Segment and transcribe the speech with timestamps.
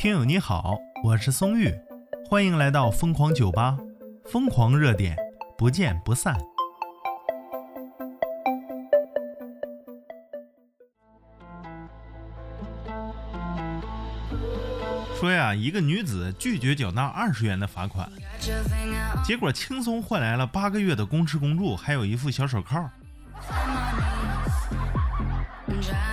[0.00, 1.70] 听友你好，我是松玉，
[2.26, 3.76] 欢迎来到疯狂酒吧，
[4.24, 5.14] 疯狂热点，
[5.58, 6.34] 不见不散。
[15.18, 18.10] 说呀，一个女子拒绝缴纳二十元的罚款，
[19.22, 22.90] 结果轻松换来了八个月的公吃公住，还有一副小手铐。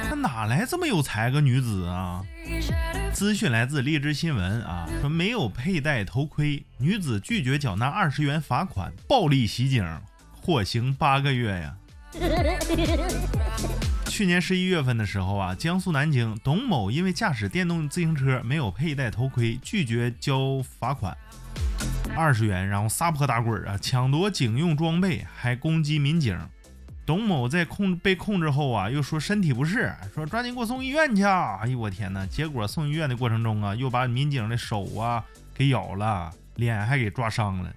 [0.09, 2.23] 她哪来这么有才个女子啊？
[3.13, 9.85] 资讯来自荔枝新闻啊，说没有佩戴头盔，女子拒绝缴纳二十元罚款，暴力袭警，
[10.41, 11.75] 获刑八个月呀。
[14.07, 21.15] 去年十一月份的时候啊，江苏南京董某因为驾驶电动自行车没有佩戴头盔，拒绝交罚款
[22.15, 26.39] 二十元，然后撒泼打滚啊，抢夺警用装备，还攻击民警。
[27.07, 31.23] 董某在控被控制后啊，又说身体不适，说抓紧给我送医院去。
[31.23, 32.25] 哎呦我天哪！
[32.25, 35.23] 结果送医院的过程中啊，又把民警的手啊
[35.55, 37.73] 给咬了，脸还给抓伤了。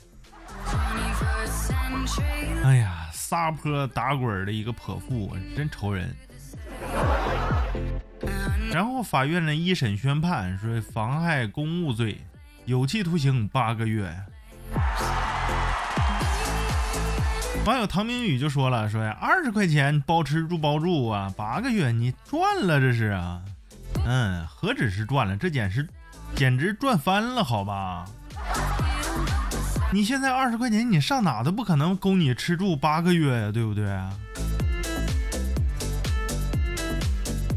[2.64, 6.12] 哎呀，撒泼打滚的一个泼妇，真愁人。
[8.72, 12.18] 然后法院呢一审宣判说妨害公务罪，
[12.64, 14.12] 有期徒刑八个月。
[17.66, 23.40] 网友唐明宇就说了，说呀二十块钱包吃住包住啊，八个月你赚了这是啊，
[24.06, 25.86] 嗯，何止是赚了，这简直
[26.34, 28.06] 简直赚翻了，好吧？
[29.92, 33.84] 你现在二十块钱，你上哪都不可能供你吃住八个月呀，对不对？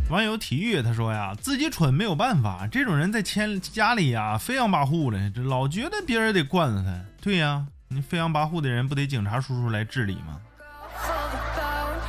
[0.10, 6.94] 网友体育他说呀，自己蠢没有办法，这种人在千家里呀飞扬跋扈的，这老觉得别人得惯着他。
[7.22, 10.40] 对呀，你飞扬跋扈的人不得警察叔叔来治理吗？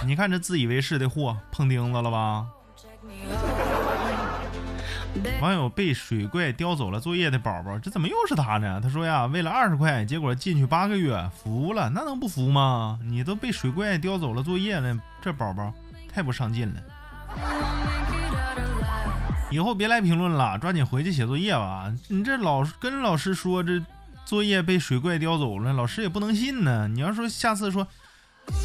[0.06, 2.46] 你看这自以为是的货碰钉子了吧？
[5.40, 8.80] 网友被水怪叼走了作业的宝宝，这怎么又是他呢？
[8.82, 12.98] 他说呀，为了二十块，结果进去八个月，服了，那能不服吗？
[13.02, 15.72] 你都被水怪叼走了作业了，这宝宝
[16.12, 16.80] 太不上进了。
[19.50, 21.92] 以后别来评论了，抓紧回去写作业吧。
[22.08, 23.80] 你这老跟老师说这
[24.24, 26.88] 作业被水怪叼走了，老师也不能信呢。
[26.88, 27.86] 你要说下次说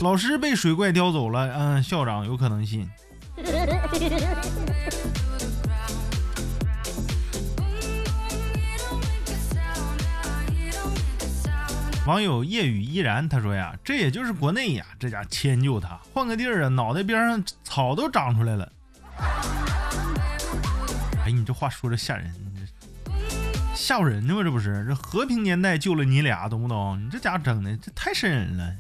[0.02, 2.90] 老师被水怪叼走了，嗯，校长有可能信。
[12.06, 18.72] 网友夜雨依然他说呀，这也就是国内呀，这家迁就他，换个地儿啊，脑袋边上草都长出来了。
[21.24, 22.34] 哎，你这话说着吓人，
[23.80, 24.44] 吓唬人呢吗？
[24.44, 27.02] 这不是这和平年代救了你俩，懂不懂？
[27.02, 28.76] 你这家伙整的这太瘆人了。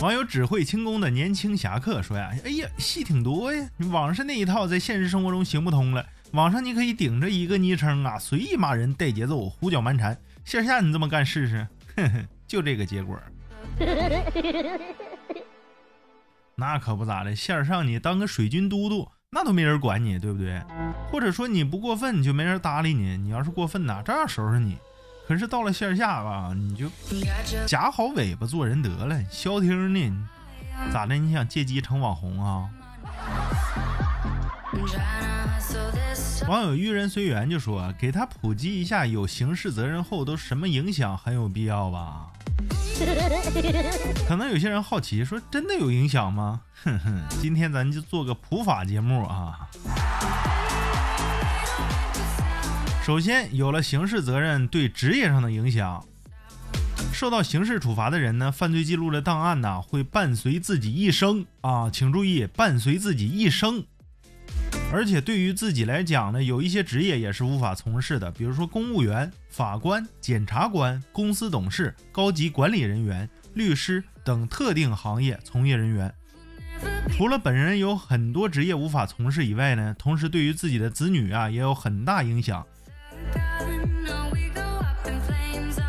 [0.00, 6.06] 网友只会轻功的年轻侠客说呀，哎呀，戏挺多呀，网上那一套在现实生活中行不通了。
[6.30, 10.16] 网上你可以顶着一个昵称啊，随意骂人、带节奏、胡搅蛮缠。
[10.44, 13.18] 线下你这么干试试，哼哼，就这个结果。
[16.56, 20.62] 那可不咋的，线上你当个水军都督，那都没人管你，对不对？
[21.10, 23.16] 或者说你不过分，你就没人搭理你。
[23.16, 24.78] 你要是过分呐，照样收拾你。
[25.26, 26.88] 可是到了线下吧，你就
[27.66, 29.20] 夹好尾巴做人得了。
[29.28, 30.28] 消停呢？
[30.92, 31.16] 咋的？
[31.16, 32.70] 你想借机成网红啊？
[36.48, 42.28] 网友遇人随缘就说：“给他普及一下，有刑事责任后都什么影响，很有必要吧？”
[44.28, 49.68] 可能有些人好奇，说：“真的有影响吗？”哼哼，今天咱就做个普法节目啊。
[53.04, 56.04] 首先，有了刑事责任对职业上的影响，
[57.12, 63.84] 受到刑事处罚的人呢，犯罪记录的档案呢，会伴随自己一生啊，请注意，伴随自己一生。
[64.94, 76.14] 而且对于自己来讲呢，有一些职业也是无法从事的，比如说公务员、法官、检察官、公司董事、高级管理人员、律师等特定行业从业人员。
[77.10, 82.64] 除了本人有很多职业无法从事以外呢，同时对于自己的子女啊也有很大影响。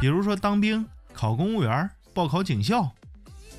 [0.01, 2.91] 比如说当兵、考公务员、报考警校，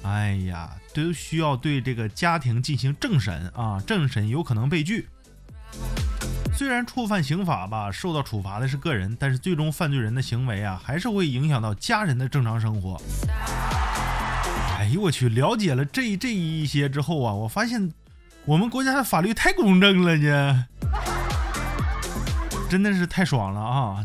[0.02, 5.06] 哎呀，都需要对这个家庭进行政审啊，政审有可能被拒。
[6.56, 12.99] 虽然触犯刑法吧，受到处罚的是个人，但是最终犯罪人的行为啊，还是会影响到家人的正常生活。
[14.79, 17.93] 哎呦我去，了解了这这一些之后啊，我发现
[18.47, 20.67] 我们国家的法律太公正了呢，
[22.70, 24.02] 真的是太爽了啊！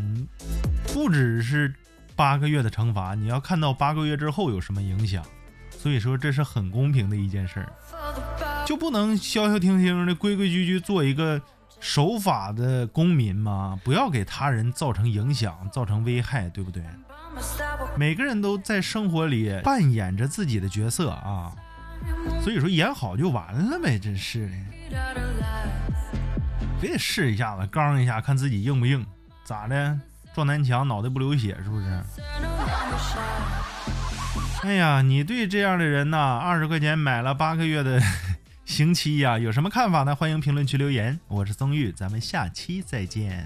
[0.94, 1.74] 不只是
[2.18, 5.24] 八个月的惩罚，你要看到八个月之后有什么影响，
[5.70, 7.72] 所以说这是很公平的一件事儿，
[8.66, 11.42] 就不能消消停停的规规矩矩做一个。
[11.82, 16.84] 守法的公民嘛，不要给他人造成影响、造成危害，对不对？
[17.98, 21.52] 每个人都在生活里扮演着自己的角色啊，
[22.44, 24.48] 所以说演好就完了呗，真是
[24.92, 24.98] 的，
[26.80, 29.06] 非得试一下子，刚一下看自己硬不硬，
[29.44, 30.00] 咋的？
[30.36, 32.04] 撞南墙脑袋不流血是不是？
[34.64, 38.00] 哎呀，你对这样的人呐，二十块钱买了八个月的。
[38.72, 40.16] 刑期呀，有什么看法呢？
[40.16, 41.20] 欢迎评论区留言。
[41.28, 43.46] 我是曾玉，咱们下期再见。